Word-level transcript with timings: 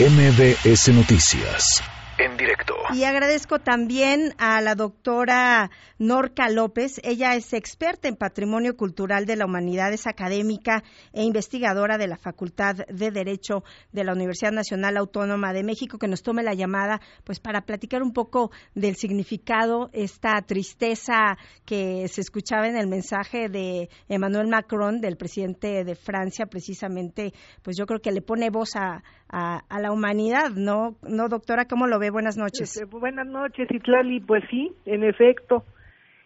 MBS 0.00 0.88
Noticias 0.94 1.99
en 2.24 2.36
directo. 2.36 2.74
Y 2.94 3.04
agradezco 3.04 3.58
también 3.58 4.34
a 4.38 4.60
la 4.60 4.74
doctora 4.74 5.70
Norca 5.98 6.48
López. 6.50 7.00
Ella 7.02 7.34
es 7.34 7.52
experta 7.52 8.08
en 8.08 8.16
patrimonio 8.16 8.76
cultural 8.76 9.26
de 9.26 9.36
la 9.36 9.46
humanidad, 9.46 9.92
es 9.92 10.06
académica 10.06 10.82
e 11.12 11.22
investigadora 11.22 11.98
de 11.98 12.08
la 12.08 12.16
Facultad 12.16 12.76
de 12.88 13.10
Derecho 13.10 13.64
de 13.92 14.04
la 14.04 14.12
Universidad 14.12 14.52
Nacional 14.52 14.96
Autónoma 14.96 15.52
de 15.52 15.62
México, 15.62 15.98
que 15.98 16.08
nos 16.08 16.22
tome 16.22 16.42
la 16.42 16.54
llamada 16.54 17.00
pues 17.24 17.40
para 17.40 17.62
platicar 17.62 18.02
un 18.02 18.12
poco 18.12 18.50
del 18.74 18.96
significado, 18.96 19.88
esta 19.92 20.40
tristeza 20.42 21.38
que 21.64 22.08
se 22.08 22.20
escuchaba 22.20 22.68
en 22.68 22.76
el 22.76 22.86
mensaje 22.86 23.48
de 23.48 23.88
Emmanuel 24.08 24.48
Macron, 24.48 25.00
del 25.00 25.16
presidente 25.16 25.84
de 25.84 25.94
Francia, 25.94 26.46
precisamente, 26.46 27.32
pues 27.62 27.76
yo 27.76 27.86
creo 27.86 28.00
que 28.00 28.12
le 28.12 28.22
pone 28.22 28.50
voz 28.50 28.76
a, 28.76 29.02
a, 29.28 29.80
la 29.80 29.92
humanidad, 29.92 30.50
¿no? 30.50 30.96
¿No, 31.02 31.28
doctora? 31.28 31.66
¿Cómo 31.66 31.86
lo 31.86 31.98
ve? 31.98 32.09
Buenas 32.10 32.36
noches. 32.36 32.76
Este, 32.76 32.84
buenas 32.84 33.26
noches, 33.26 33.70
Itlali. 33.70 34.20
Pues 34.20 34.44
sí, 34.50 34.72
en 34.86 35.04
efecto. 35.04 35.64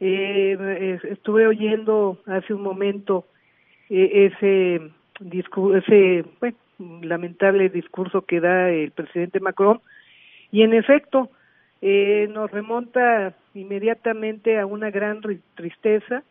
Eh, 0.00 0.98
estuve 1.10 1.46
oyendo 1.46 2.18
hace 2.26 2.52
un 2.52 2.62
momento 2.62 3.24
eh, 3.88 4.30
ese 4.30 4.90
ese 5.74 6.24
bueno, 6.40 6.56
lamentable 7.02 7.70
discurso 7.70 8.22
que 8.22 8.40
da 8.40 8.68
el 8.70 8.90
presidente 8.90 9.40
Macron 9.40 9.80
y 10.52 10.62
en 10.62 10.74
efecto 10.74 11.30
eh, 11.80 12.28
nos 12.30 12.50
remonta 12.50 13.34
inmediatamente 13.54 14.58
a 14.58 14.66
una 14.66 14.90
gran 14.90 15.20
tristeza, 15.54 16.22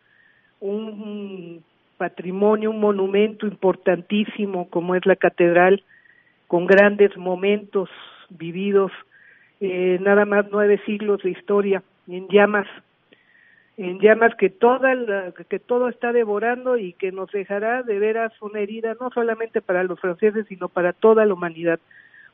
un 0.60 1.64
patrimonio, 1.96 2.70
un 2.70 2.80
monumento 2.80 3.46
importantísimo 3.46 4.68
como 4.70 4.94
es 4.94 5.04
la 5.06 5.16
catedral 5.16 5.82
con 6.46 6.66
grandes 6.66 7.16
momentos 7.16 7.88
vividos, 8.30 8.92
eh, 9.60 9.98
nada 10.00 10.24
más 10.24 10.46
nueve 10.50 10.80
siglos 10.84 11.22
de 11.22 11.30
historia, 11.30 11.82
en 12.08 12.28
llamas, 12.28 12.66
en 13.76 13.98
llamas 14.00 14.34
que 14.36 14.50
toda 14.50 14.92
que 15.48 15.58
todo 15.58 15.88
está 15.88 16.12
devorando 16.12 16.76
y 16.76 16.92
que 16.92 17.12
nos 17.12 17.30
dejará 17.30 17.82
de 17.82 17.98
veras 17.98 18.32
una 18.40 18.60
herida 18.60 18.96
no 19.00 19.10
solamente 19.10 19.60
para 19.60 19.82
los 19.82 20.00
franceses 20.00 20.46
sino 20.48 20.68
para 20.68 20.92
toda 20.92 21.24
la 21.26 21.34
humanidad, 21.34 21.80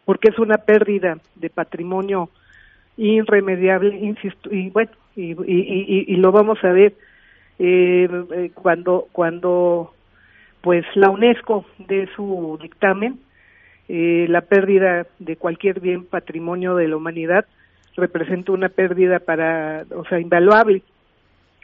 porque 0.05 0.29
es 0.29 0.39
una 0.39 0.59
pérdida 0.59 1.19
de 1.37 1.51
patrimonio 1.51 2.29
irremediable, 2.97 3.97
insisto, 3.97 4.53
y 4.53 4.70
bueno, 4.70 4.91
y, 5.17 5.33
y, 5.33 6.05
y, 6.09 6.17
lo 6.17 6.33
vamos 6.33 6.62
a 6.62 6.73
ver 6.73 6.95
eh, 7.59 8.09
eh, 8.33 8.51
cuando 8.55 9.09
cuando 9.12 9.95
pues 10.61 10.84
la 10.95 11.11
UNESCO 11.11 11.64
de 11.79 12.09
su 12.14 12.59
dictamen 12.61 13.19
eh, 13.88 14.27
la 14.28 14.42
pérdida 14.42 15.06
de 15.19 15.36
cualquier 15.36 15.80
bien 15.80 16.05
patrimonio 16.05 16.77
de 16.77 16.88
la 16.88 16.97
humanidad 16.97 17.47
representa 17.97 18.52
una 18.52 18.69
pérdida 18.69 19.19
para, 19.19 19.84
o 19.94 20.05
sea, 20.06 20.20
invaluable 20.20 20.83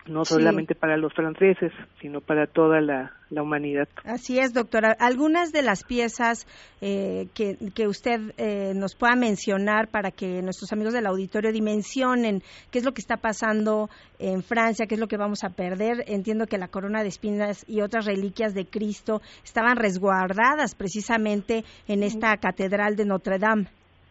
no 0.09 0.25
solamente 0.25 0.75
para 0.75 0.97
los 0.97 1.13
franceses, 1.13 1.73
sino 2.01 2.21
para 2.21 2.47
toda 2.47 2.81
la, 2.81 3.13
humanidad. 3.31 3.89
Así 4.05 4.39
es, 4.39 4.55
doctora. 4.55 4.97
Algunas 4.99 5.53
de 5.53 5.63
las 5.63 5.85
piezas 5.85 6.47
eh, 6.81 7.27
que, 7.35 7.57
que, 7.75 7.87
usted 7.87 8.33
eh, 8.39 8.73
nos 8.75 8.95
pueda 8.95 9.15
mencionar 9.17 9.89
para 9.89 10.11
que 10.11 10.41
nuestros 10.43 10.73
amigos 10.73 10.95
del 10.95 11.07
auditorio 11.07 11.53
dimensionen 11.53 12.41
qué 12.71 12.79
es 12.79 12.85
lo 12.85 12.93
que 12.93 13.01
está 13.01 13.17
pasando 13.17 13.91
en 14.19 14.43
Francia, 14.43 14.87
qué 14.87 14.95
es 14.95 15.01
lo 15.01 15.09
que 15.09 15.19
vamos 15.19 15.45
a 15.45 15.51
perder. 15.51 16.05
Entiendo 16.07 16.47
que 16.47 16.59
la 16.59 16.69
corona 16.69 17.03
de 17.03 17.09
espinas 17.09 17.65
y 17.69 17.83
otras 17.83 18.07
reliquias 18.07 18.55
de 18.55 18.65
Cristo 18.65 19.21
estaban 19.45 19.77
resguardadas 19.77 20.75
precisamente 20.75 21.65
en 21.87 22.03
esta 22.03 22.37
catedral 22.39 22.97
de 22.97 23.05
Notre 23.05 23.39
Dame. 23.39 23.67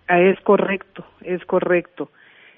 Ah, 0.08 0.22
es 0.22 0.40
correcto, 0.42 1.04
es 1.22 1.44
correcto 1.46 2.10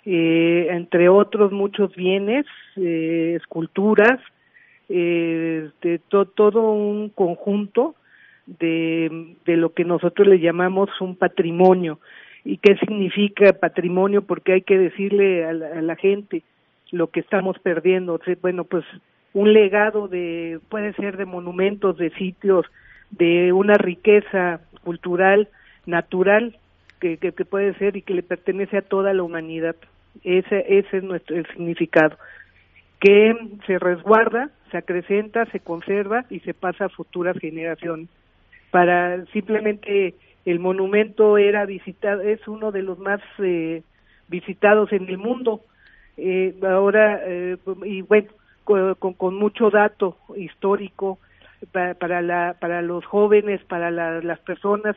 eh, 0.05 0.67
entre 0.72 1.09
otros 1.09 1.52
muchos 1.52 1.95
bienes, 1.95 2.45
eh, 2.75 3.36
esculturas, 3.39 4.19
eh, 4.88 5.69
todo 6.09 6.72
un 6.72 7.09
conjunto 7.09 7.96
de, 8.46 9.35
de 9.46 9.57
lo 9.57 9.74
que 9.74 9.84
nosotros 9.85 10.28
le 10.28 10.40
llamamos 10.40 10.90
un 11.01 11.16
patrimonio. 11.16 12.00
¿Y 12.44 12.57
qué 12.57 12.75
significa 12.78 13.53
patrimonio? 13.53 14.24
Porque 14.24 14.53
hay 14.53 14.62
que 14.62 14.78
decirle 14.78 15.46
a 15.46 15.53
la, 15.53 15.96
gente 15.96 16.44
lo 16.91 17.07
que 17.07 17.19
estamos 17.19 17.59
perdiendo. 17.59 18.19
bueno, 18.41 18.63
pues 18.63 18.85
un 19.34 19.53
legado 19.53 20.07
de, 20.07 20.59
puede 20.69 20.94
ser 20.94 21.18
de 21.18 21.25
monumentos, 21.25 21.97
de 21.97 22.09
sitios, 22.12 22.66
de 23.12 23.53
una 23.53 23.75
riqueza 23.75 24.62
cultural, 24.84 25.50
natural, 25.85 26.57
que, 27.00 27.18
que, 27.18 27.32
puede 27.46 27.74
ser 27.76 27.96
y 27.96 28.02
que 28.02 28.14
le 28.14 28.24
pertenece 28.24 28.78
a 28.78 28.82
toda 28.82 29.14
la 29.14 29.24
humanidad. 29.24 29.76
Ese, 30.24 30.66
ese 30.68 30.98
es 30.98 31.04
nuestro 31.04 31.36
el 31.36 31.48
significado 31.48 32.18
que 33.00 33.34
se 33.66 33.80
resguarda, 33.80 34.50
se 34.72 34.78
acrecenta, 34.78 35.46
se 35.48 35.60
conserva 35.60 36.26
y 36.30 36.42
se 36.42 36.54
pasa 36.54 36.86
a 36.86 36.90
futuras 36.90 37.38
generaciones. 37.38 38.10
Para 38.72 39.26
simplemente 39.28 40.16
el 40.46 40.60
monumento 40.60 41.38
era 41.38 41.66
visitado, 41.66 42.22
es 42.22 42.46
uno 42.48 42.72
de 42.72 42.84
los 42.84 43.00
más 43.00 43.22
eh, 43.40 43.84
visitados 44.28 44.92
en 44.92 45.08
el 45.08 45.18
mundo. 45.18 45.62
Eh, 46.18 46.54
ahora, 46.68 47.22
eh, 47.26 47.58
y 47.86 48.02
bueno, 48.02 48.28
con, 48.66 49.14
con, 49.14 49.36
mucho 49.36 49.70
dato 49.70 50.18
histórico 50.36 51.18
para, 51.72 51.94
para, 51.96 52.22
la, 52.22 52.56
para 52.60 52.81
los 52.81 53.06
jóvenes, 53.06 53.64
para 53.64 53.90
las 53.90 54.40
personas 54.40 54.96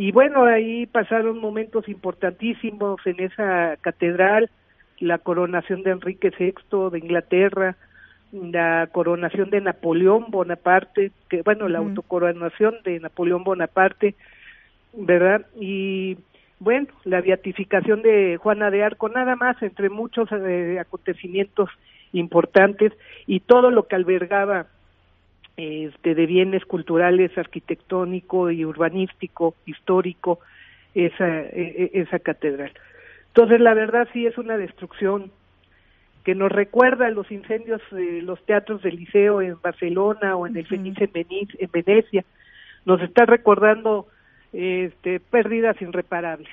y 0.00 0.12
bueno, 0.12 0.44
ahí 0.44 0.86
pasaron 0.86 1.40
momentos 1.40 1.86
importantísimos 1.86 3.06
en 3.06 3.20
esa 3.20 3.76
catedral, 3.82 4.48
la 4.98 5.18
coronación 5.18 5.82
de 5.82 5.90
Enrique 5.90 6.32
VI 6.38 6.88
de 6.90 6.98
Inglaterra, 7.00 7.76
la 8.32 8.88
coronación 8.90 9.50
de 9.50 9.60
Napoleón 9.60 10.30
Bonaparte, 10.30 11.12
que 11.28 11.42
bueno, 11.42 11.68
la 11.68 11.80
autocoronación 11.80 12.76
de 12.82 12.98
Napoleón 12.98 13.44
Bonaparte, 13.44 14.14
¿verdad? 14.94 15.44
Y 15.60 16.16
bueno, 16.60 16.86
la 17.04 17.20
beatificación 17.20 18.00
de 18.00 18.38
Juana 18.38 18.70
de 18.70 18.82
Arco, 18.82 19.10
nada 19.10 19.36
más, 19.36 19.62
entre 19.62 19.90
muchos 19.90 20.30
eh, 20.32 20.78
acontecimientos 20.80 21.68
importantes 22.14 22.94
y 23.26 23.40
todo 23.40 23.70
lo 23.70 23.86
que 23.86 23.96
albergaba 23.96 24.64
este, 25.60 26.14
de 26.14 26.26
bienes 26.26 26.64
culturales, 26.64 27.36
arquitectónico 27.36 28.50
y 28.50 28.64
urbanístico, 28.64 29.54
histórico, 29.66 30.40
esa, 30.94 31.40
e, 31.42 31.90
e, 31.92 32.00
esa 32.00 32.18
catedral. 32.18 32.72
Entonces, 33.28 33.60
la 33.60 33.74
verdad 33.74 34.08
sí 34.12 34.26
es 34.26 34.38
una 34.38 34.56
destrucción 34.56 35.30
que 36.24 36.34
nos 36.34 36.50
recuerda 36.50 37.06
a 37.06 37.10
los 37.10 37.30
incendios 37.30 37.82
de 37.90 38.22
los 38.22 38.42
teatros 38.46 38.82
del 38.82 38.96
liceo 38.96 39.42
en 39.42 39.60
Barcelona 39.60 40.34
o 40.36 40.46
en 40.46 40.56
el 40.56 40.66
Fenice 40.66 41.10
en 41.14 41.70
Venecia. 41.72 42.24
Nos 42.86 43.02
está 43.02 43.26
recordando 43.26 44.06
este, 44.52 45.20
pérdidas 45.20 45.80
irreparables. 45.80 46.48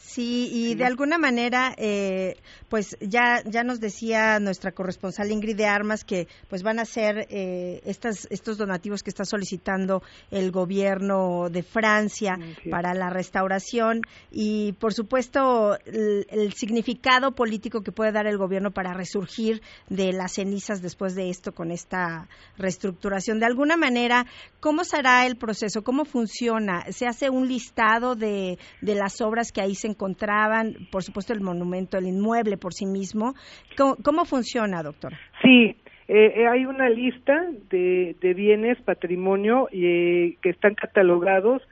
Sí, 0.00 0.48
y 0.52 0.76
de 0.76 0.84
alguna 0.84 1.18
manera, 1.18 1.74
eh, 1.76 2.36
pues 2.68 2.96
ya 3.00 3.42
ya 3.44 3.64
nos 3.64 3.80
decía 3.80 4.38
nuestra 4.38 4.70
corresponsal 4.70 5.32
Ingrid 5.32 5.56
de 5.56 5.66
Armas 5.66 6.04
que 6.04 6.28
pues 6.48 6.62
van 6.62 6.78
a 6.78 6.84
ser 6.84 7.26
eh, 7.30 7.80
estas, 7.84 8.28
estos 8.30 8.58
donativos 8.58 9.02
que 9.02 9.10
está 9.10 9.24
solicitando 9.24 10.02
el 10.30 10.52
gobierno 10.52 11.50
de 11.50 11.64
Francia 11.64 12.38
para 12.70 12.94
la 12.94 13.10
restauración 13.10 14.02
y 14.30 14.72
por 14.74 14.94
supuesto 14.94 15.76
el, 15.84 16.52
significado 16.54 17.32
político 17.32 17.82
que 17.82 17.90
puede 17.90 18.12
dar 18.12 18.28
el 18.28 18.38
gobierno 18.38 18.70
para 18.70 18.94
resurgir 18.94 19.62
de 19.88 20.12
las 20.12 20.34
cenizas 20.34 20.80
después 20.80 21.16
de 21.16 21.28
esto 21.28 21.52
con 21.52 21.72
esta 21.72 22.28
reestructuración. 22.56 23.40
De 23.40 23.46
alguna 23.46 23.76
manera, 23.76 24.26
¿cómo 24.60 24.84
será 24.84 25.26
el 25.26 25.36
proceso? 25.36 25.82
¿Cómo 25.82 26.04
funciona? 26.04 26.84
¿Se 26.92 27.06
hace 27.06 27.30
un 27.30 27.48
listado 27.48 28.14
de, 28.14 28.58
de 28.80 28.94
las 28.94 29.20
obras 29.20 29.50
que 29.52 29.60
ahí 29.60 29.74
se 29.74 29.87
encontraban, 29.88 30.74
por 30.90 31.02
supuesto 31.02 31.32
el 31.32 31.40
monumento, 31.40 31.98
el 31.98 32.06
inmueble 32.06 32.56
por 32.56 32.72
sí 32.72 32.86
mismo. 32.86 33.34
¿Cómo, 33.76 34.24
funciona, 34.24 34.82
doctora? 34.82 35.18
Sí, 35.42 35.76
eh, 36.08 36.32
eh, 36.36 36.46
hay 36.46 36.64
una 36.64 36.88
lista 36.88 37.46
de, 37.70 38.34
bienes, 38.34 38.80
patrimonio, 38.82 39.68
eh, 39.72 40.36
que 40.42 40.50
están 40.50 40.74
catalogados, 40.74 41.62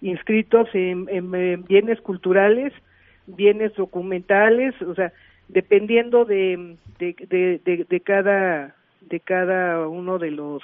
inscritos 0.00 0.68
en, 0.72 1.64
bienes 1.64 2.00
culturales, 2.00 2.72
bienes 3.26 3.74
documentales, 3.74 4.80
o 4.82 4.94
sea, 4.94 5.12
dependiendo 5.48 6.24
de, 6.24 6.76
de, 6.98 7.60
de, 7.88 8.00
cada 8.00 8.74
de 9.00 9.20
cada 9.20 9.86
uno 9.88 10.18
de 10.18 10.30
los 10.30 10.62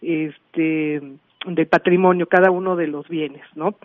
este 0.00 1.02
del 1.46 1.66
patrimonio, 1.66 2.26
cada 2.26 2.50
uno 2.50 2.76
de 2.76 2.86
los 2.86 3.08
bienes, 3.08 3.42
¿no? 3.54 3.76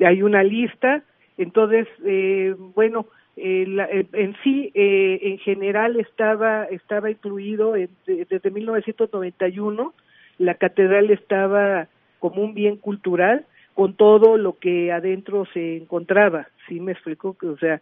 Hay 0.00 0.22
una 0.22 0.42
lista 0.42 1.02
entonces, 1.38 1.88
eh, 2.04 2.54
bueno, 2.74 3.06
eh, 3.36 3.64
eh, 3.66 4.06
en 4.12 4.36
sí, 4.42 4.70
eh, 4.74 5.18
en 5.22 5.38
general 5.38 5.98
estaba 5.98 6.64
estaba 6.64 7.10
incluido 7.10 7.72
desde 8.06 8.50
1991 8.50 9.94
la 10.38 10.54
catedral 10.54 11.10
estaba 11.10 11.88
como 12.18 12.42
un 12.42 12.54
bien 12.54 12.76
cultural, 12.76 13.46
con 13.74 13.94
todo 13.94 14.36
lo 14.36 14.58
que 14.58 14.92
adentro 14.92 15.46
se 15.52 15.76
encontraba, 15.76 16.48
¿sí 16.68 16.78
me 16.80 16.92
explico? 16.92 17.36
O 17.42 17.56
sea, 17.58 17.80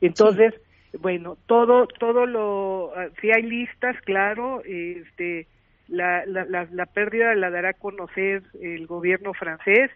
entonces, 0.00 0.54
bueno, 0.98 1.36
todo, 1.46 1.86
todo 1.86 2.26
lo, 2.26 2.92
ah, 2.94 3.08
si 3.20 3.30
hay 3.30 3.42
listas, 3.42 3.96
claro, 4.02 4.62
este, 4.64 5.46
la, 5.88 6.24
la, 6.26 6.44
la, 6.70 6.86
pérdida 6.86 7.34
la 7.34 7.50
dará 7.50 7.70
a 7.70 7.74
conocer 7.74 8.42
el 8.60 8.86
gobierno 8.86 9.34
francés, 9.34 9.90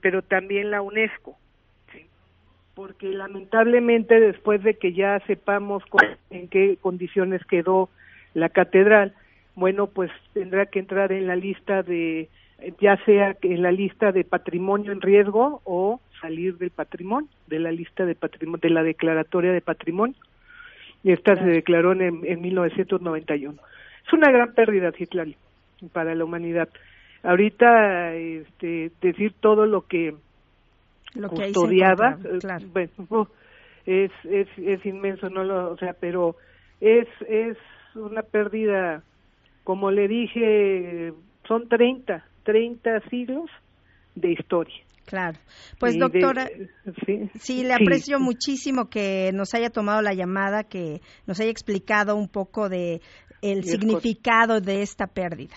pero 0.00 0.22
también 0.22 0.70
la 0.70 0.82
UNESCO, 0.82 1.36
porque 2.98 3.14
lamentablemente 3.14 4.18
después 4.18 4.62
de 4.62 4.74
que 4.74 4.94
ya 4.94 5.20
sepamos 5.26 5.82
en 6.30 6.48
qué 6.48 6.78
condiciones 6.80 7.44
quedó 7.44 7.90
la 8.32 8.48
catedral, 8.48 9.12
bueno, 9.54 9.86
pues 9.86 10.10
tendrá 10.32 10.64
que 10.66 10.78
entrar 10.78 11.12
en 11.12 11.26
la 11.26 11.36
lista 11.36 11.82
de, 11.82 12.30
ya 12.80 12.96
sea 13.04 13.36
en 13.42 13.62
la 13.62 13.70
lista 13.70 14.12
de 14.12 14.24
patrimonio 14.24 14.92
en 14.92 15.02
riesgo 15.02 15.60
o 15.64 16.00
salir 16.22 16.56
del 16.56 16.70
patrimonio, 16.70 17.28
de 17.48 17.58
la 17.58 17.70
lista 17.70 18.06
de 18.06 18.14
patrimonio, 18.14 18.60
de 18.62 18.70
la 18.70 18.82
declaratoria 18.82 19.52
de 19.52 19.60
patrimonio. 19.60 20.16
Y 21.04 21.12
esta 21.12 21.36
se 21.36 21.44
declaró 21.44 21.92
en, 21.92 22.22
en 22.24 22.40
1991. 22.40 23.60
Es 24.06 24.12
una 24.12 24.30
gran 24.30 24.54
pérdida, 24.54 24.90
Citlali, 24.92 25.36
para 25.92 26.14
la 26.14 26.24
humanidad. 26.24 26.70
Ahorita, 27.22 28.14
este, 28.14 28.90
decir 29.02 29.34
todo 29.38 29.66
lo 29.66 29.82
que, 29.82 30.14
lo 31.16 31.30
que 31.30 31.52
custodiaba, 31.52 32.18
eh, 32.24 32.66
bueno, 32.72 33.28
es, 33.86 34.10
es, 34.24 34.48
es 34.56 34.84
inmenso, 34.84 35.28
no 35.28 35.44
lo, 35.44 35.72
o 35.72 35.76
sea, 35.76 35.94
pero 35.98 36.36
es, 36.80 37.08
es 37.28 37.56
una 37.94 38.22
pérdida, 38.22 39.02
como 39.64 39.90
le 39.90 40.08
dije, 40.08 41.12
son 41.46 41.68
30, 41.68 42.24
30 42.44 43.00
siglos 43.08 43.50
de 44.14 44.32
historia. 44.32 44.76
Claro. 45.06 45.38
Pues 45.78 45.96
doctora, 45.98 46.48
sí, 47.38 47.62
le 47.62 47.74
aprecio 47.74 48.18
muchísimo 48.18 48.90
que 48.90 49.30
nos 49.32 49.54
haya 49.54 49.70
tomado 49.70 50.02
la 50.02 50.14
llamada, 50.14 50.64
que 50.64 51.00
nos 51.28 51.38
haya 51.40 51.50
explicado 51.50 52.16
un 52.16 52.28
poco 52.28 52.68
de 52.68 53.00
el 53.40 53.62
significado 53.62 54.60
de 54.60 54.82
esta 54.82 55.06
pérdida. 55.06 55.54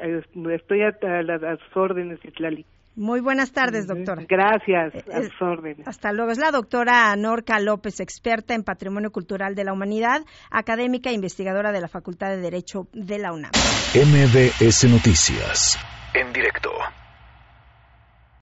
Estoy 0.00 0.80
a, 0.82 1.22
las 1.22 1.60
órdenes, 1.74 2.18
Islali. 2.24 2.64
Muy 3.00 3.20
buenas 3.20 3.52
tardes, 3.52 3.86
doctora. 3.86 4.26
Gracias, 4.28 4.94
a 4.94 5.20
eh, 5.20 5.22
sus 5.22 5.40
órdenes. 5.40 5.88
Hasta 5.88 6.12
luego. 6.12 6.32
Es 6.32 6.38
la 6.38 6.50
doctora 6.50 7.16
Norca 7.16 7.58
López, 7.58 7.98
experta 7.98 8.52
en 8.52 8.62
Patrimonio 8.62 9.10
Cultural 9.10 9.54
de 9.54 9.64
la 9.64 9.72
Humanidad, 9.72 10.20
académica 10.50 11.08
e 11.08 11.14
investigadora 11.14 11.72
de 11.72 11.80
la 11.80 11.88
Facultad 11.88 12.28
de 12.28 12.42
Derecho 12.42 12.88
de 12.92 13.18
la 13.18 13.32
UNAM. 13.32 13.52
MBS 13.94 14.84
Noticias, 14.84 15.78
en 16.12 16.30
directo. 16.34 16.70